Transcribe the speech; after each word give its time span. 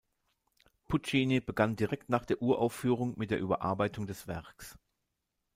Puccini 0.87 1.41
begann 1.41 1.75
direkt 1.75 2.09
nach 2.09 2.25
der 2.25 2.41
Uraufführung 2.41 3.13
mit 3.19 3.29
der 3.29 3.37
Überarbeitung 3.37 4.07
des 4.07 4.27
Werks. 4.27 4.79